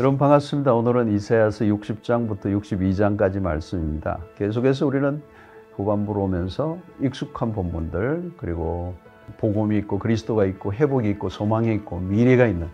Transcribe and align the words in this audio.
여러분 0.00 0.18
반갑습니다. 0.18 0.74
오늘은 0.74 1.12
이사야서 1.12 1.66
60장부터 1.66 2.46
62장까지 2.46 3.38
말씀입니다. 3.38 4.18
계속해서 4.34 4.88
우리는 4.88 5.22
후반부로 5.76 6.24
오면서 6.24 6.78
익숙한 7.00 7.52
본문들 7.52 8.32
그리고 8.36 8.96
복음이 9.38 9.78
있고 9.78 10.00
그리스도가 10.00 10.46
있고 10.46 10.72
회복이 10.72 11.08
있고 11.10 11.28
소망이 11.28 11.72
있고 11.74 12.00
미래가 12.00 12.48
있는 12.48 12.66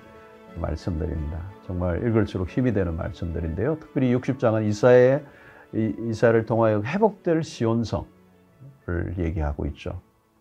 말씀들입니다. 0.62 1.38
정말 1.66 1.98
읽을수록 1.98 2.48
힘이 2.48 2.72
되는 2.72 2.96
말씀들인데요. 2.96 3.76
특별히 3.80 4.16
60장은 4.16 4.66
이사의 4.68 5.22
이사를 5.74 6.46
통하여 6.46 6.80
회복될 6.80 7.42
시온성을 7.42 8.06
얘기하고 9.18 9.66
있죠. 9.66 10.00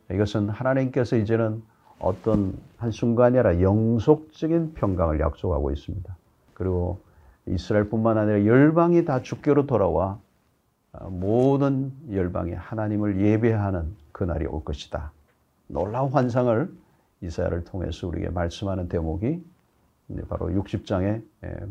이것은 0.09 0.47
하나님께서 0.47 1.17
이제는 1.17 1.61
어떤 1.99 2.57
한 2.77 2.91
순간이 2.91 3.37
아니라 3.37 3.61
영속적인 3.61 4.75
평강을 4.75 5.19
약속하고 5.19 5.71
있습니다. 5.71 6.18
그리고 6.59 6.99
이스라엘뿐만 7.47 8.17
아니라 8.17 8.45
열방이 8.45 9.05
다 9.05 9.21
주께로 9.21 9.65
돌아와 9.65 10.19
모든 11.07 11.93
열방이 12.11 12.53
하나님을 12.53 13.21
예배하는 13.21 13.95
그날이 14.11 14.45
올 14.45 14.63
것이다. 14.63 15.11
놀라운 15.67 16.11
환상을 16.11 16.69
이사야를 17.21 17.63
통해서 17.63 18.07
우리에게 18.07 18.29
말씀하는 18.29 18.89
대목이 18.89 19.41
바로 20.27 20.47
60장의 20.49 21.23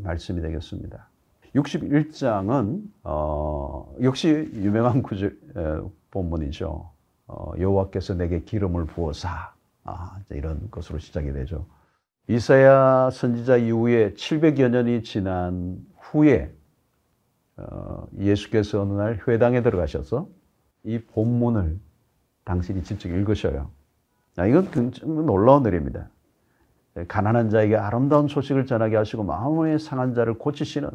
말씀이 0.02 0.40
되겠습니다. 0.40 1.06
61장은 1.54 2.82
어, 3.04 3.94
역시 4.02 4.50
유명한 4.54 5.02
구절 5.02 5.36
본문이죠. 6.10 6.88
어, 7.26 7.52
여호와께서 7.58 8.14
내게 8.14 8.40
기름을 8.40 8.86
부어사 8.86 9.52
아, 9.84 10.18
이런 10.30 10.70
것으로 10.70 10.98
시작이 10.98 11.32
되죠. 11.32 11.66
이사야 12.28 13.10
선지자 13.10 13.56
이후에 13.56 14.12
700여 14.12 14.68
년이 14.70 15.02
지난 15.02 15.78
후에 15.98 16.52
어, 17.56 18.06
예수께서 18.18 18.82
어느 18.82 18.92
날 18.92 19.20
회당에 19.26 19.62
들어가셔서 19.62 20.28
이 20.84 20.98
본문을 20.98 21.78
당신이 22.44 22.84
직접 22.84 23.08
읽으셔요. 23.08 23.70
아, 24.36 24.46
이건 24.46 24.70
굉장히 24.70 25.12
놀라운 25.12 25.64
일입니다. 25.66 26.08
가난한 27.08 27.50
자에게 27.50 27.76
아름다운 27.76 28.28
소식을 28.28 28.66
전하게 28.66 28.96
하시고 28.96 29.24
마음의 29.24 29.78
상한 29.78 30.14
자를 30.14 30.34
고치시는 30.34 30.90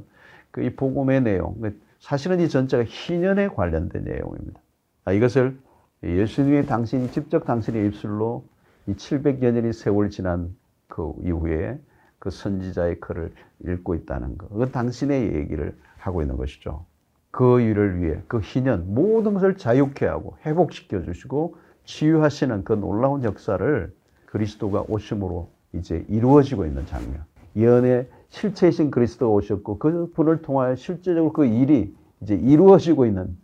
그 0.54 0.62
이 0.62 0.70
복음의 0.70 1.22
내용. 1.22 1.56
사실은 2.00 2.40
이 2.40 2.48
전체가 2.48 2.84
희년에 2.84 3.48
관련된 3.48 4.04
내용입니다. 4.04 4.62
아, 5.04 5.12
이것을 5.12 5.58
예수님이 6.04 6.68
당신이 6.68 7.12
직접 7.12 7.44
당신의 7.46 7.88
입술로 7.88 8.46
이 8.86 8.94
700여 8.94 9.52
년이 9.52 9.74
세월 9.74 10.12
지난 10.12 10.56
그 10.94 11.12
이후에 11.24 11.80
그 12.20 12.30
선지자의 12.30 13.00
글을 13.00 13.34
읽고 13.66 13.96
있다는 13.96 14.38
것. 14.38 14.48
그 14.50 14.70
당신의 14.70 15.34
얘기를 15.34 15.76
하고 15.98 16.22
있는 16.22 16.38
것이죠. 16.38 16.86
그 17.32 17.62
일을 17.62 18.00
위해 18.00 18.20
그 18.28 18.40
희년 18.44 18.94
모든 18.94 19.34
것을 19.34 19.58
자유케 19.58 20.06
하고 20.06 20.38
회복시켜 20.46 21.02
주시고 21.02 21.56
치유하시는 21.86 22.64
그 22.64 22.74
놀라운 22.74 23.24
역사를 23.24 23.92
그리스도가 24.28 24.86
오심으로 24.88 25.50
이제 25.74 26.06
이루어지고 26.10 26.68
있는 26.68 26.86
장면. 26.86 27.24
예언의 27.56 28.08
실체이신 28.30 28.92
그리스도가 28.92 29.34
오셨고 29.34 29.80
그 29.80 30.12
분을 30.14 30.44
통하여 30.44 30.76
실제적으로 30.76 31.34
그 31.34 31.46
일이 31.46 31.96
이제 32.22 32.36
이루어지고 32.36 33.08
있는 33.08 33.36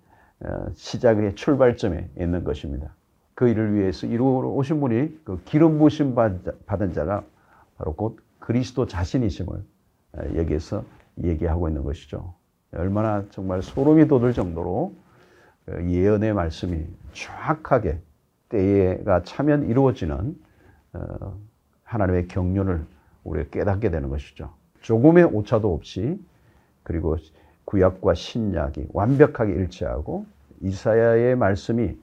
어, 0.42 0.68
시작의 0.76 1.34
출발점에 1.34 2.10
있는 2.20 2.44
것입니다. 2.44 2.94
그 3.34 3.48
일을 3.48 3.74
위해서 3.74 4.06
이루어 4.06 4.48
오신 4.50 4.80
분이 4.82 5.22
그 5.24 5.42
기름 5.46 5.80
부심 5.80 6.14
받은 6.14 6.94
자가 6.94 7.24
바로 7.80 7.94
곧 7.94 8.20
그리스도 8.40 8.86
자신이심을 8.86 9.64
여기에서 10.36 10.84
얘기하고 11.24 11.70
있는 11.70 11.84
것이죠. 11.84 12.34
얼마나 12.74 13.26
정말 13.32 13.64
소름이 13.64 14.08
돋을 14.08 14.34
정도로 14.34 14.94
그 15.66 15.90
예언의 15.90 16.34
말씀이 16.34 16.86
정확하게 17.14 18.00
때가 18.50 19.24
차면 19.24 19.68
이루어지는 19.68 20.36
어, 20.94 21.40
하나님의 21.84 22.28
경륜을 22.28 22.86
우리가 23.24 23.50
깨닫게 23.50 23.90
되는 23.90 24.10
것이죠. 24.10 24.54
조금의 24.82 25.26
오차도 25.26 25.74
없이 25.74 26.20
그리고 26.84 27.18
구약과 27.66 28.14
신약이 28.16 28.88
완벽하게 28.94 29.54
일치하고 29.54 30.26
이사야의 30.62 31.36
말씀이 31.36 31.96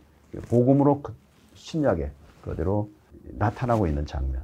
복음으로 0.48 1.02
그 1.02 1.14
신약에 1.54 2.10
그대로 2.42 2.88
나타나고 3.38 3.86
있는 3.86 4.06
장면. 4.06 4.42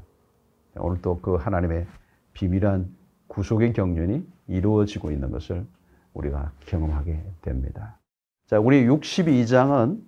오늘 0.77 1.01
또 1.03 1.21
그 1.21 1.35
하나님의 1.37 1.87
비밀한 2.33 2.89
구속의 3.29 3.73
경륜이 3.73 4.27
이루어지고 4.49 5.11
있는 5.11 5.31
것을 5.31 5.65
우리가 6.15 6.53
경험하게 6.67 7.23
됩니다. 7.43 7.99
자, 8.47 8.59
우리 8.59 8.87
62장은 8.87 10.01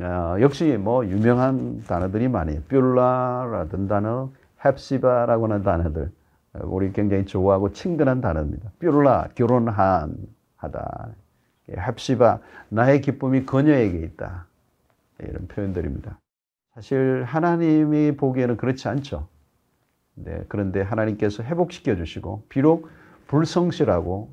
어, 0.00 0.36
역시 0.40 0.76
뭐 0.78 1.04
유명한 1.06 1.82
단어들이 1.82 2.28
많아요. 2.28 2.62
뾰라라든 2.68 3.88
단어, 3.88 4.30
헵시바라고 4.64 5.44
하는 5.44 5.62
단어들. 5.64 6.12
우리 6.62 6.92
굉장히 6.92 7.26
좋아하고 7.26 7.72
친근한 7.72 8.20
단어입니다. 8.20 8.70
뾰라, 8.78 9.28
결혼한, 9.34 10.16
하다. 10.56 11.08
헵시바, 11.68 12.38
나의 12.68 13.00
기쁨이 13.00 13.44
그녀에게 13.44 13.98
있다. 13.98 14.46
이런 15.20 15.48
표현들입니다. 15.48 16.18
사실 16.74 17.24
하나님이 17.24 18.16
보기에는 18.16 18.56
그렇지 18.56 18.88
않죠. 18.88 19.26
네, 20.24 20.44
그런데 20.48 20.80
하나님께서 20.80 21.42
회복시켜 21.42 21.96
주시고 21.96 22.44
비록 22.48 22.88
불성실하고 23.28 24.30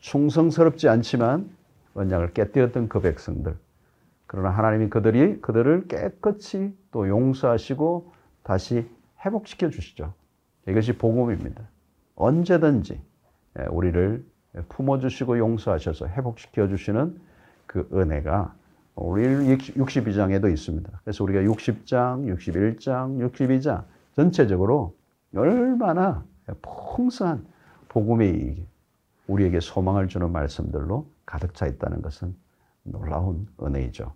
충성스럽지 0.00 0.88
않지만 0.88 1.50
언약을 1.94 2.32
깨뜨렸던 2.32 2.88
그 2.88 3.00
백성들. 3.00 3.56
그러나 4.26 4.50
하나님이 4.50 4.90
그들이 4.90 5.40
그들을 5.40 5.88
깨끗이 5.88 6.74
또 6.90 7.08
용서하시고 7.08 8.12
다시 8.42 8.86
회복시켜 9.24 9.70
주시죠. 9.70 10.12
이것이 10.68 10.96
복음입니다. 10.98 11.62
언제든지 12.14 13.00
우리를 13.70 14.24
품어 14.68 14.98
주시고 14.98 15.38
용서하셔서 15.38 16.08
회복시켜 16.08 16.68
주시는 16.68 17.18
그 17.66 17.88
은혜가 17.92 18.54
우리 18.94 19.22
62장에도 19.24 20.50
있습니다. 20.52 21.00
그래서 21.04 21.24
우리가 21.24 21.40
60장, 21.42 22.26
61장, 22.36 23.30
62장 23.30 23.84
전체적으로 24.14 24.96
얼마나 25.34 26.24
풍성한 26.62 27.46
복음의 27.88 28.66
우리에게 29.26 29.60
소망을 29.60 30.08
주는 30.08 30.30
말씀들로 30.32 31.10
가득 31.26 31.54
차 31.54 31.66
있다는 31.66 32.02
것은 32.02 32.34
놀라운 32.82 33.46
은혜이죠. 33.62 34.14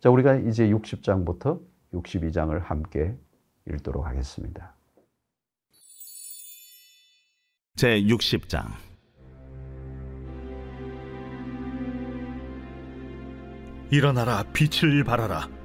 자, 0.00 0.10
우리가 0.10 0.36
이제 0.36 0.68
60장부터 0.68 1.60
62장을 1.92 2.58
함께 2.60 3.16
읽도록 3.68 4.06
하겠습니다. 4.06 4.74
제 7.76 8.00
60장 8.02 8.66
일어나라 13.90 14.44
빛을 14.52 15.04
발하라 15.04 15.61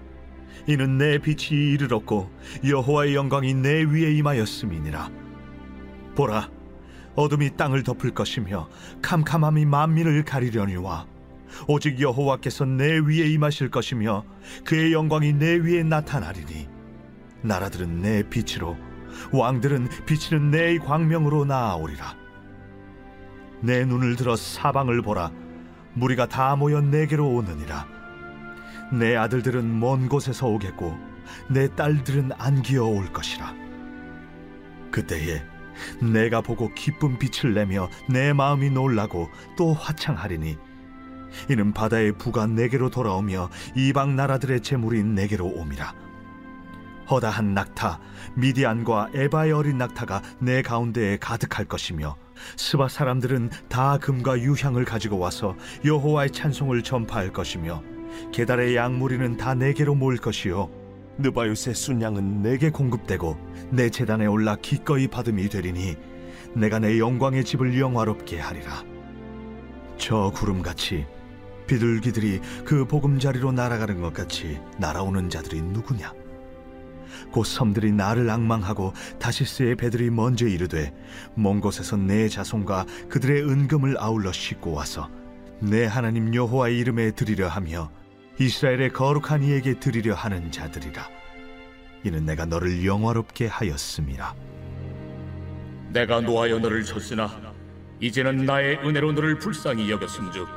이는 0.66 0.98
내 0.98 1.18
빛이 1.20 1.74
이르렀고 1.74 2.30
여호와의 2.66 3.16
영광이 3.16 3.54
내 3.56 3.84
위에 3.84 4.14
임하였음이니라. 4.14 5.10
보라 6.16 6.50
어둠이 7.16 7.56
땅을 7.56 7.84
덮을 7.84 8.12
것이며 8.12 8.68
캄캄함이 9.02 9.66
만민을 9.66 10.24
가리려니와 10.24 11.06
오직 11.68 12.00
여호와께서 12.00 12.66
내 12.66 12.98
위에 13.00 13.30
임하실 13.32 13.70
것이며 13.70 14.24
그의 14.66 14.94
영광이 14.94 15.34
내 15.34 15.56
위에 15.56 15.84
나타나리니 15.84 16.68
나라들은 17.42 18.02
내 18.02 18.24
빛으로 18.24 18.78
왕들은 19.32 19.90
비치는 20.06 20.52
내 20.52 20.78
광명으로 20.78 21.46
나아오리라. 21.46 22.16
내 23.62 23.86
눈을 23.86 24.16
들어 24.16 24.36
사방을 24.36 25.02
보라. 25.02 25.32
무리가 25.94 26.28
다 26.28 26.56
모여 26.56 26.80
내게로 26.80 27.28
오느니라 27.28 27.88
내 28.92 29.16
아들들은 29.16 29.80
먼 29.80 30.08
곳에서 30.08 30.48
오겠고 30.48 30.98
내 31.50 31.74
딸들은 31.76 32.32
안기어 32.38 32.86
올 32.86 33.12
것이라. 33.12 33.54
그때에 34.92 35.44
내가 36.02 36.42
보고 36.42 36.74
기쁜 36.74 37.20
빛을 37.20 37.54
내며 37.54 37.90
내 38.10 38.34
마음이 38.34 38.70
놀라고 38.70 39.30
또 39.58 39.74
화창하리니 39.74 40.58
이는 41.50 41.74
바다의 41.74 42.14
부가 42.18 42.48
내게로 42.48 42.90
돌아오며 42.90 43.50
이방 43.76 44.16
나라들의 44.16 44.62
재물이 44.62 45.04
내게로 45.04 45.46
옴이라. 45.46 45.94
허다한 47.10 47.54
낙타 47.54 48.00
미디안과 48.36 49.12
에바의 49.14 49.54
어린 49.54 49.78
낙타가 49.78 50.22
내 50.40 50.62
가운데에 50.62 51.18
가득할 51.18 51.66
것이며 51.66 52.18
스바 52.58 52.90
사람들은 52.90 53.50
다 53.70 53.98
금과 53.98 54.40
유향을 54.40 54.84
가지고 54.84 55.18
와서 55.18 55.56
여호와의 55.86 56.32
찬송을 56.32 56.84
전파할 56.84 57.32
것이며 57.32 57.82
게달의 58.32 58.76
양무리는 58.76 59.38
다 59.38 59.54
내게로 59.54 59.96
모일 59.96 60.20
것이요. 60.20 60.70
느바요스의 61.20 61.76
순양은 61.76 62.42
내게 62.42 62.70
공급되고 62.70 63.38
내 63.72 63.90
재단에 63.90 64.26
올라 64.26 64.56
기꺼이 64.56 65.08
받음이 65.08 65.50
되리니 65.50 65.96
내가 66.56 66.80
내 66.80 67.00
영광의 67.00 67.44
집을 67.44 67.80
영화롭게 67.80 68.40
하리라. 68.40 68.84
저 69.98 70.32
구름같이 70.36 71.06
비둘기들이 71.68 72.40
그 72.66 72.86
보금자리로 72.86 73.52
날아가는 73.52 74.02
것 74.02 74.14
같이 74.14 74.60
날아오는 74.78 75.30
자들이 75.30 75.62
누구냐? 75.62 76.14
곧 77.32 77.44
섬들이 77.46 77.92
나를 77.92 78.30
악망하고 78.30 78.94
다시스의 79.20 79.76
배들이 79.76 80.10
먼저 80.10 80.48
이르되 80.48 80.94
먼 81.36 81.60
곳에서 81.60 81.98
내 81.98 82.30
자손과 82.30 82.86
그들의 83.10 83.44
은금을 83.44 83.96
아울러 84.00 84.32
싣고 84.32 84.72
와서 84.72 85.10
내 85.60 85.86
하나님 85.86 86.34
여호와의 86.34 86.78
이름에 86.78 87.12
드리려 87.12 87.48
하며 87.48 87.90
이스라엘의 88.40 88.94
거룩한 88.94 89.42
이에게 89.42 89.80
드리려 89.80 90.14
하는 90.14 90.52
자들이라. 90.52 91.10
이는 92.04 92.26
내가 92.26 92.46
너를 92.46 92.86
영화롭게 92.86 93.48
하였음이라. 93.48 94.36
내가 95.90 96.22
노하여 96.22 96.60
너를 96.60 96.84
쳤으나 96.84 97.56
이제는 98.00 98.46
나의 98.46 98.78
은혜로 98.86 99.14
너를 99.14 99.40
불쌍히 99.40 99.90
여겼음즉 99.90 100.48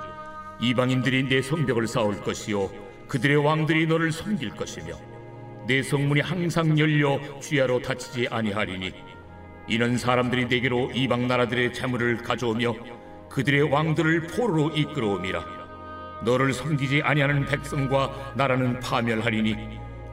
이방인들이 0.61 1.29
내 1.29 1.41
성벽을 1.41 1.87
쌓을 1.87 2.21
것이요 2.21 2.71
그들의 3.09 3.37
왕들이 3.39 3.87
너를 3.87 4.13
섬길 4.13 4.51
것이며 4.51 4.95
내 5.67 5.83
성문이 5.83 6.21
항상 6.21 6.79
열려 6.79 7.19
주야로 7.41 7.81
닫히지 7.81 8.29
아니하리니 8.31 8.93
이는 9.69 9.97
사람들이 9.97 10.47
내게로 10.47 10.91
이방 10.93 11.29
나라들의 11.29 11.73
재물을 11.73 12.19
가져오며 12.19 12.75
그들의 13.31 13.63
왕들을 13.63 14.27
포로로 14.27 14.71
이끌어옴이라 14.77 15.60
너를 16.25 16.53
섬기지 16.53 17.03
아니하는 17.03 17.47
백성과 17.47 18.33
나라는 18.37 18.81
파멸하리니 18.81 19.57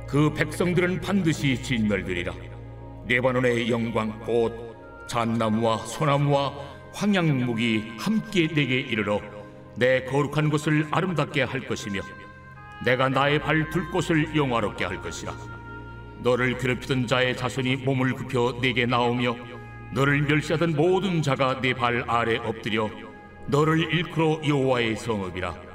그 0.07 0.33
백성들은 0.33 1.01
반드시 1.01 1.61
진멸되리라. 1.61 2.33
레바논의 3.07 3.69
영광 3.69 4.19
곧 4.21 4.75
잣나무와 5.07 5.77
소나무와 5.77 6.53
황양목이 6.93 7.93
함께 7.97 8.47
내게 8.47 8.79
이르러 8.79 9.21
내 9.75 10.03
거룩한 10.05 10.49
곳을 10.49 10.87
아름답게 10.91 11.43
할 11.43 11.65
것이며 11.67 12.01
내가 12.85 13.09
나의 13.09 13.39
발 13.39 13.69
둘 13.69 13.89
곳을 13.91 14.35
영화롭게 14.35 14.85
할 14.85 15.01
것이라. 15.01 15.33
너를 16.19 16.57
괴롭히던 16.57 17.07
자의 17.07 17.35
자손이 17.35 17.77
몸을 17.77 18.13
굽혀 18.13 18.59
내게 18.61 18.85
나오며 18.85 19.35
너를 19.93 20.21
멸시하던 20.23 20.75
모든 20.75 21.21
자가 21.21 21.61
내 21.61 21.73
발 21.73 22.03
아래 22.07 22.37
엎드려 22.37 22.89
너를 23.47 23.79
일컬어 23.93 24.41
여호와의 24.45 24.95
성읍이라 24.97 25.66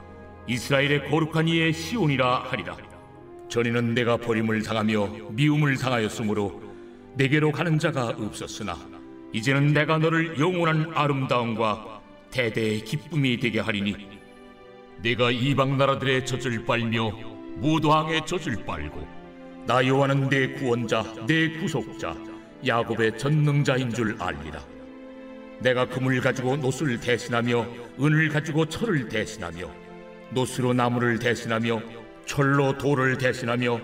이스라엘의 0.47 1.09
거룩한 1.09 1.49
이의 1.49 1.73
시온이라 1.73 2.45
하리라. 2.51 2.77
전에는 3.49 3.95
내가 3.95 4.17
버림을 4.17 4.63
당하며 4.63 5.31
미움을 5.31 5.77
당하였으므로 5.77 6.63
내게로 7.17 7.53
가는 7.53 7.79
자가 7.79 8.09
없었으나 8.09 8.77
이제는 9.33 9.73
내가 9.73 9.99
너를 9.99 10.39
영원한 10.39 10.91
아름다움과 10.95 12.01
대대의 12.31 12.85
기쁨이 12.85 13.39
되게 13.39 13.61
하리니 13.61 13.95
내가 15.03 15.31
이방 15.31 15.77
나라들의 15.77 16.25
젖을 16.25 16.65
빨며 16.65 17.11
무도항의 17.57 18.25
젖을 18.25 18.65
빨고 18.65 19.07
나 19.67 19.87
여호와는 19.87 20.29
내 20.29 20.49
구원자 20.55 21.05
내 21.27 21.51
구속자 21.51 22.17
야곱의 22.67 23.19
전능자인 23.19 23.91
줄 23.91 24.17
알리라. 24.19 24.61
내가 25.61 25.87
금을 25.87 26.21
가지고 26.21 26.57
노수를 26.57 26.99
대신하며 26.99 27.67
은을 28.01 28.29
가지고 28.31 28.67
철을 28.67 29.09
대신하며 29.09 29.82
노수로 30.33 30.73
나무를 30.73 31.19
대신하며 31.19 31.83
철로 32.27 32.77
돌을 32.79 33.19
대신하며 33.19 33.81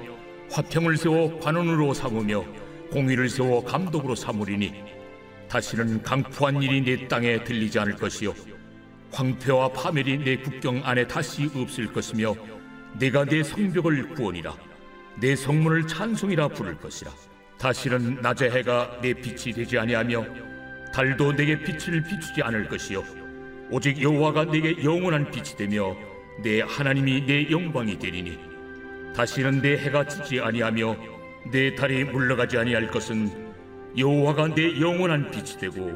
화평을 0.51 0.97
세워 0.97 1.39
관원으로 1.41 1.93
삼으며 1.93 2.45
공의를 2.91 3.29
세워 3.29 3.63
감독으로 3.65 4.15
삼으리니 4.15 4.73
다시는 5.49 6.03
강포한 6.03 6.63
일이 6.63 6.83
내 6.83 7.09
땅에 7.09 7.43
들리지 7.43 7.79
않을 7.79 7.97
것이요. 7.97 8.35
황폐와 9.13 9.73
파멸이 9.73 10.19
내 10.19 10.37
국경 10.37 10.83
안에 10.85 11.07
다시 11.07 11.51
없을 11.55 11.93
것이며 11.93 12.35
내가 12.99 13.25
내 13.25 13.43
성벽을 13.43 14.11
구원이라 14.11 14.55
내 15.21 15.35
성문을 15.35 15.87
찬송이라 15.87 16.49
부를 16.49 16.77
것이라. 16.77 17.11
다시는 17.59 18.21
낮의 18.23 18.51
해가 18.53 19.01
내 19.03 19.13
빛이 19.13 19.53
되지 19.53 19.79
아니하며 19.79 20.25
달도 20.95 21.33
내게 21.33 21.59
빛을 21.59 22.03
비추지 22.03 22.43
않을 22.43 22.69
것이요. 22.69 23.03
오직 23.71 24.01
여호와가 24.01 24.45
내게 24.45 24.83
영원한 24.83 25.31
빛이 25.31 25.57
되며 25.57 25.97
내 26.43 26.61
하나님이 26.61 27.27
내 27.27 27.51
영광이 27.51 27.99
되리니 27.99 28.39
다시는 29.15 29.61
내 29.61 29.77
해가 29.77 30.07
지지 30.07 30.41
아니하며 30.41 30.97
내 31.51 31.75
달이 31.75 32.05
물러가지 32.05 32.59
아니할 32.59 32.89
것은 32.91 33.49
여호와가 33.97 34.55
내 34.55 34.81
영원한 34.81 35.31
빛이 35.31 35.59
되고 35.59 35.91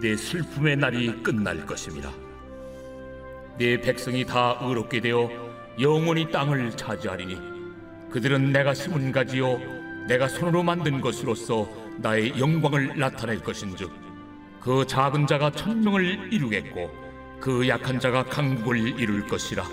내 0.00 0.16
슬픔의 0.16 0.76
날이 0.76 1.22
끝날 1.22 1.64
것입니다. 1.64 2.10
내 3.58 3.80
백성이 3.80 4.24
다 4.24 4.58
의롭게 4.60 5.00
되어 5.00 5.30
영원히 5.80 6.30
땅을 6.30 6.76
차지하리니 6.76 7.38
그들은 8.10 8.52
내가 8.52 8.74
심은 8.74 9.12
가지요 9.12 9.58
내가 10.08 10.28
손으로 10.28 10.62
만든 10.62 11.00
것으로서 11.00 11.68
나의 11.98 12.38
영광을 12.38 12.98
나타낼 12.98 13.40
것인즉 13.40 13.90
그 14.60 14.84
작은 14.86 15.26
자가 15.26 15.50
천명을 15.52 16.32
이루겠고 16.32 17.05
그 17.40 17.68
약한 17.68 18.00
자가 18.00 18.24
강국을 18.24 18.98
이룰 18.98 19.26
것이라. 19.26 19.64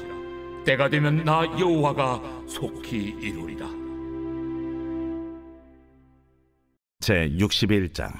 때가 0.65 0.89
되면 0.89 1.24
나 1.24 1.44
여호와가 1.60 2.21
속히 2.48 3.18
이루리라. 3.19 3.68
제 7.00 7.30
61장. 7.38 8.12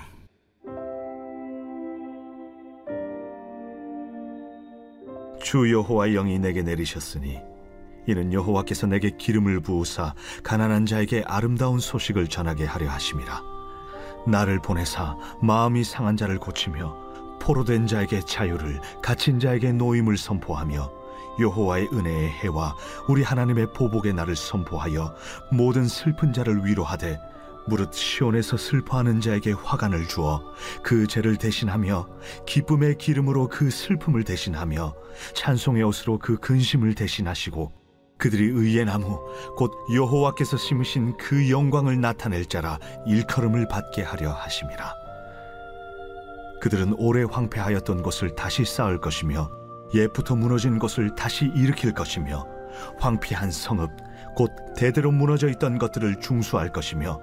주 5.42 5.72
여호와의 5.72 6.14
영이 6.14 6.40
내게 6.40 6.64
내리셨으니 6.64 7.40
이는 8.08 8.34
여호와께서 8.34 8.88
내게 8.88 9.12
기름을 9.12 9.62
부으사 9.62 10.14
가난한 10.44 10.86
자에게 10.86 11.24
아름다운 11.26 11.80
소식을 11.80 12.28
전하게 12.28 12.66
하려 12.66 12.90
하심이라. 12.90 13.42
나를 14.28 14.60
보내사 14.60 15.18
마음이 15.42 15.84
상한 15.84 16.18
자를 16.18 16.40
고치며 16.40 17.03
포로된 17.44 17.88
자에게 17.88 18.22
자유를 18.22 18.80
갇힌 19.02 19.38
자에게 19.38 19.74
노임을 19.74 20.16
선포하며 20.18 20.90
여호와의 21.40 21.90
은혜의 21.92 22.30
해와 22.30 22.76
우리 23.10 23.22
하나님의 23.22 23.74
보복의 23.74 24.14
날을 24.14 24.36
선포하여 24.36 25.14
모든 25.52 25.86
슬픈 25.88 26.32
자를 26.32 26.66
위로하되 26.66 27.20
무릇 27.68 27.94
시온에서 27.94 28.56
슬퍼하는 28.56 29.20
자에게 29.20 29.52
화관을 29.52 30.08
주어 30.08 30.42
그 30.84 31.06
죄를 31.08 31.36
대신하며 31.36 32.08
기쁨의 32.46 32.98
기름으로 32.98 33.50
그 33.50 33.70
슬픔을 33.70 34.24
대신하며 34.24 34.94
찬송의 35.34 35.84
옷으로 35.84 36.20
그 36.20 36.38
근심을 36.38 36.96
대신하시고 36.96 37.72
그들이 38.18 38.46
의의 38.46 38.86
나무 38.86 39.20
곧 39.58 39.72
여호와께서 39.94 40.56
심으신 40.56 41.18
그 41.18 41.50
영광을 41.50 42.00
나타낼 42.00 42.46
자라 42.46 42.80
일컬음을 43.06 43.68
받게 43.68 44.02
하려 44.02 44.32
하심이라 44.32 45.03
그들은 46.64 46.94
오래 46.98 47.26
황폐하였던 47.30 48.04
곳을 48.04 48.38
다시 48.38 48.64
쌓을 48.64 49.02
것이며 49.02 49.52
옛부터 49.94 50.38
무너진 50.38 50.80
곳을 50.80 51.14
다시 51.14 51.52
일으킬 51.54 51.92
것이며 51.92 52.48
황폐한 53.00 53.52
성읍 53.52 53.92
곧 54.38 54.50
대대로 54.78 55.12
무너져 55.12 55.50
있던 55.50 55.78
것들을 55.78 56.22
중수할 56.22 56.72
것이며 56.72 57.20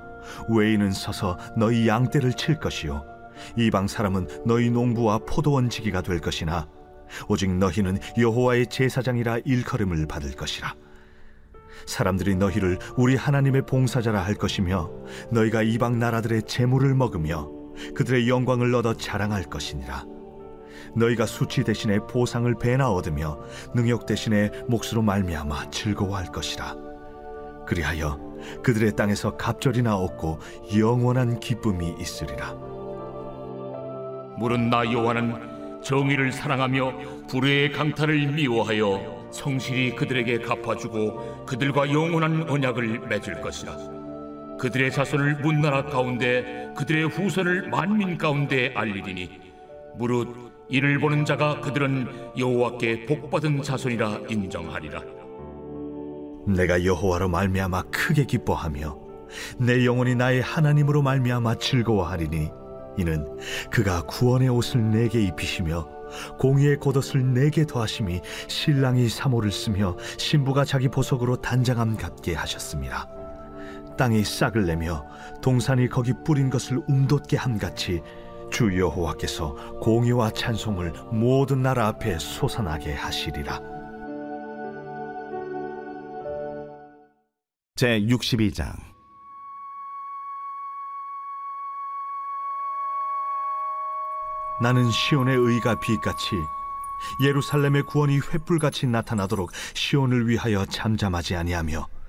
외인은 0.51 0.93
서서 0.93 1.39
너희 1.57 1.89
양떼를 1.89 2.35
칠 2.35 2.59
것이요. 2.59 3.03
이방 3.57 3.89
사람은 3.89 4.29
너희 4.45 4.69
농부와 4.71 5.21
포도원 5.27 5.71
지기가 5.71 6.03
될 6.03 6.21
것이나 6.21 6.69
오직 7.27 7.51
너희는 7.51 7.99
여호와의 8.19 8.67
제사장이라 8.67 9.39
일컬음을 9.47 10.07
받을 10.07 10.33
것이라. 10.33 10.75
사람들이 11.87 12.37
너희를 12.37 12.79
우리 12.99 13.17
하나님의 13.17 13.63
봉사자라 13.65 14.23
할 14.23 14.35
것이며 14.35 14.91
너희가 15.33 15.63
이방 15.63 15.99
나라들의 15.99 16.43
재물을 16.43 16.95
먹으며 16.95 17.60
그들의 17.95 18.29
영광을 18.29 18.75
얻어 18.75 18.95
자랑할 18.95 19.45
것이니라. 19.45 20.05
너희가 20.95 21.27
수치 21.27 21.63
대신에 21.63 21.99
보상을 22.01 22.53
배나 22.55 22.91
얻으며 22.91 23.39
능욕 23.75 24.07
대신에 24.07 24.51
몫으로 24.69 25.03
말미암아 25.03 25.71
즐거워할 25.71 26.27
것이라. 26.27 26.77
그리하여 27.67 28.19
그들의 28.63 28.97
땅에서 28.97 29.37
갑절이나 29.37 29.97
얻고 29.97 30.39
영원한 30.77 31.39
기쁨이 31.39 31.95
있으리라. 31.99 32.55
물은 34.39 34.71
나 34.71 34.91
여호와는 34.91 35.83
정의를 35.83 36.33
사랑하며 36.33 37.27
불의의 37.29 37.73
강탈을 37.73 38.33
미워하여 38.33 39.29
성실히 39.31 39.95
그들에게 39.95 40.39
갚아주고 40.39 41.47
그들과 41.47 41.91
영원한 41.93 42.49
언약을 42.49 43.01
맺을 43.09 43.41
것이라 43.41 44.00
그들의 44.61 44.93
자손을 44.93 45.37
문나라 45.37 45.87
가운데 45.87 46.71
그들의 46.77 47.09
후손을 47.09 47.71
만민 47.71 48.19
가운데 48.19 48.73
알리리니 48.77 49.41
무릇 49.97 50.51
이를 50.69 51.01
보는 51.01 51.25
자가 51.25 51.61
그들은 51.61 52.07
여호와께 52.37 53.07
복받은 53.07 53.63
자손이라 53.63 54.21
인정하리라 54.29 55.03
내가 56.47 56.85
여호와로 56.85 57.31
말미암아 57.31 57.85
크게 57.85 58.27
기뻐하며 58.27 58.99
내 59.59 59.87
영혼이 59.87 60.15
나의 60.15 60.43
하나님으로 60.43 61.01
말미암아 61.01 61.55
즐거워하리니 61.55 62.51
이는 62.99 63.39
그가 63.71 64.03
구원의 64.03 64.51
옷을 64.51 64.91
내게 64.91 65.23
입히시며 65.23 65.89
공의의 66.39 66.79
겉옷을 66.81 67.33
내게 67.33 67.65
더하심이 67.65 68.21
신랑이 68.49 69.09
사모를 69.09 69.53
쓰며 69.53 69.97
신부가 70.19 70.65
자기 70.67 70.89
보석으로 70.89 71.37
단장함 71.37 71.97
같게 71.97 72.35
하셨습니다. 72.35 73.20
땅이 74.01 74.25
싹을 74.25 74.65
내며 74.65 75.07
동산이 75.43 75.91
거기 75.91 76.15
뿌린 76.25 76.49
것을 76.49 76.81
움돋게 76.89 77.37
함같이 77.37 78.01
주 78.51 78.79
여호와께서 78.79 79.79
공의와 79.81 80.31
찬송을 80.31 80.95
모든 81.13 81.61
나라 81.61 81.89
앞에 81.89 82.19
솟아나게 82.19 82.95
하시리라. 82.95 83.61
제 87.77 88.01
62장 88.01 88.73
나는 94.63 94.91
시온의 94.91 95.37
의가 95.37 95.79
빛같이 95.79 96.37
예루살렘의 97.21 97.83
구원이 97.83 98.19
횃불같이 98.21 98.89
나타나도록 98.89 99.51
시온을 99.75 100.27
위하여 100.27 100.65
잠잠하지 100.65 101.37
아니하며 101.37 102.00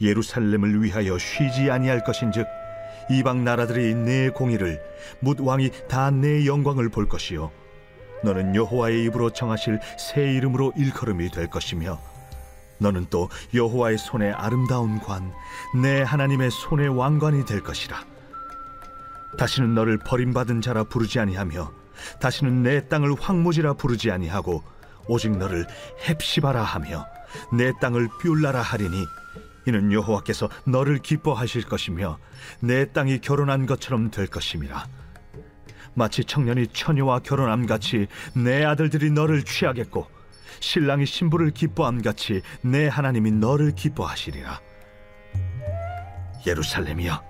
예루살렘을 0.00 0.82
위하여 0.82 1.18
쉬지 1.18 1.70
아니할 1.70 2.04
것인즉 2.04 2.46
이방 3.10 3.44
나라들이 3.44 3.94
내 3.94 4.30
공의를 4.30 4.82
묻 5.20 5.40
왕이 5.40 5.70
다 5.88 6.10
내 6.10 6.46
영광을 6.46 6.88
볼 6.88 7.08
것이요. 7.08 7.50
너는 8.24 8.54
여호와의 8.54 9.04
입으로 9.04 9.30
정하실 9.30 9.78
새 9.98 10.22
이름으로 10.34 10.72
일컬음이 10.76 11.30
될 11.30 11.48
것이며 11.48 12.00
너는 12.78 13.06
또 13.10 13.28
여호와의 13.54 13.98
손에 13.98 14.32
아름다운 14.32 14.98
관 15.00 15.32
내 15.80 16.02
하나님의 16.02 16.50
손의 16.50 16.88
왕관이 16.88 17.44
될 17.44 17.62
것이라. 17.62 18.04
다시는 19.38 19.74
너를 19.74 19.98
버림받은 19.98 20.60
자라 20.62 20.84
부르지 20.84 21.20
아니하며 21.20 21.70
다시는 22.20 22.62
내 22.62 22.88
땅을 22.88 23.14
황무지라 23.20 23.74
부르지 23.74 24.10
아니하고 24.10 24.62
오직 25.08 25.36
너를 25.36 25.66
헵시바라 26.06 26.62
하며 26.62 27.06
내 27.52 27.72
땅을 27.80 28.08
뷸라라 28.22 28.60
하리니 28.62 29.04
이는 29.66 29.92
여호와께서 29.92 30.48
너를 30.64 30.98
기뻐하실 30.98 31.64
것이며 31.64 32.18
내 32.60 32.90
땅이 32.92 33.20
결혼한 33.20 33.66
것처럼 33.66 34.10
될 34.10 34.26
것임이라. 34.26 34.86
마치 35.94 36.24
청년이 36.24 36.68
처녀와 36.68 37.20
결혼함 37.20 37.66
같이 37.66 38.06
내 38.34 38.64
아들들이 38.64 39.10
너를 39.10 39.42
취하겠고 39.42 40.06
신랑이 40.60 41.06
신부를 41.06 41.50
기뻐함 41.50 42.02
같이 42.02 42.42
내 42.62 42.86
하나님이 42.86 43.32
너를 43.32 43.74
기뻐하시리라. 43.74 44.60
예루살렘이여 46.46 47.22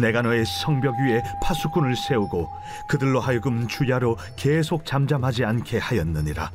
내가 0.00 0.22
너의 0.22 0.44
성벽 0.44 0.94
위에 1.00 1.22
파수꾼을 1.42 1.96
세우고 1.96 2.48
그들로 2.88 3.20
하여금 3.20 3.66
주야로 3.66 4.16
계속 4.36 4.84
잠잠하지 4.84 5.44
않게 5.44 5.78
하였느니라 5.78 6.50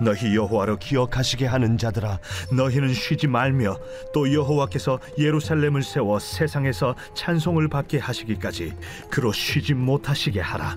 너희 0.00 0.34
여호와로 0.34 0.78
기억하시게 0.78 1.46
하는 1.46 1.78
자들아 1.78 2.18
너희는 2.52 2.92
쉬지 2.92 3.26
말며 3.26 3.78
또 4.12 4.32
여호와께서 4.32 5.00
예루살렘을 5.18 5.82
세워 5.82 6.18
세상에서 6.18 6.94
찬송을 7.14 7.68
받게 7.68 7.98
하시기까지 7.98 8.74
그로 9.10 9.32
쉬지 9.32 9.74
못하시게 9.74 10.40
하라. 10.40 10.76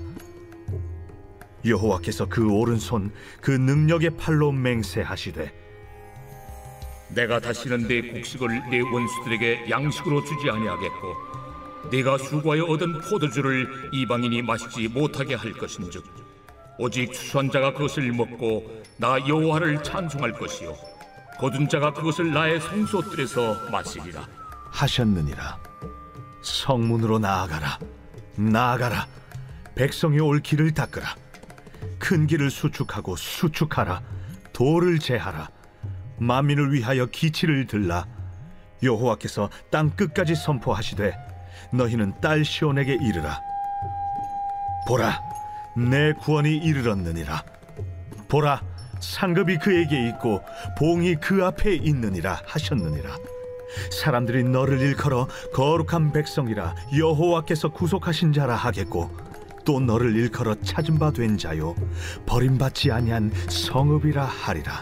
여호와께서 1.66 2.28
그 2.28 2.50
오른손 2.50 3.12
그 3.42 3.52
능력의 3.52 4.12
팔로 4.12 4.52
맹세하시되 4.52 5.52
내가 7.10 7.40
다시는 7.40 7.88
내 7.88 8.02
곡식을 8.02 8.70
내 8.70 8.80
원수들에게 8.80 9.70
양식으로 9.70 10.24
주지 10.24 10.50
아니하겠고 10.50 11.30
네가 11.92 12.18
수고하여 12.20 12.64
얻은 12.66 13.02
포도주를 13.02 13.68
이방인이 13.92 14.42
마시지 14.44 14.88
못하게 14.88 15.36
할 15.36 15.52
것인즉 15.54 16.19
오직 16.80 17.12
추수한 17.12 17.52
자가 17.52 17.74
그것을 17.74 18.10
먹고 18.14 18.82
나 18.96 19.20
여호와를 19.28 19.84
찬송할 19.84 20.32
것이요. 20.32 20.74
거둔 21.38 21.68
자가 21.68 21.94
그것을 21.94 22.32
나의 22.32 22.62
성소들에서 22.62 23.70
마시리라. 23.70 24.26
하셨느니라. 24.72 25.60
성문으로 26.42 27.20
나아가라. 27.20 27.80
나아가라. 28.38 29.08
백성이 29.76 30.22
올 30.22 30.40
길을 30.40 30.74
닦으라. 30.74 31.16
큰 32.00 32.28
길을 32.28 32.50
수축하고 32.50 33.18
수축하라. 33.18 34.02
돌을 34.54 35.00
제하라. 35.00 35.50
만민을 36.18 36.72
위하여 36.72 37.08
기치를 37.08 37.68
들라. 37.68 38.06
여호와께서 38.82 39.50
땅 39.70 39.90
끝까지 39.90 40.34
선포하시되 40.34 41.14
너희는 41.74 42.22
딸 42.22 42.46
시온에게 42.46 42.98
이르라. 43.02 43.42
보라 44.88 45.20
내 45.80 46.14
구원이 46.14 46.58
이르렀느니라. 46.58 47.44
보라 48.28 48.62
상급이 49.00 49.58
그에게 49.58 50.08
있고 50.10 50.42
봉이 50.78 51.16
그 51.16 51.46
앞에 51.46 51.76
있느니라 51.76 52.42
하셨느니라. 52.46 53.18
사람들이 53.92 54.44
너를 54.44 54.80
일컬어 54.82 55.28
거룩한 55.54 56.12
백성이라 56.12 56.76
여호와께서 56.98 57.70
구속하신 57.70 58.34
자라 58.34 58.56
하겠고 58.56 59.12
또 59.64 59.80
너를 59.80 60.16
일컬어 60.16 60.56
찾은 60.64 60.98
바 60.98 61.12
된 61.12 61.38
자요 61.38 61.76
버림받지 62.26 62.92
아니한 62.92 63.32
성읍이라 63.48 64.26
하리라 64.26 64.82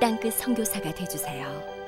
땅끝 0.00 0.32
선교사가 0.32 0.92
되주세요. 0.94 1.79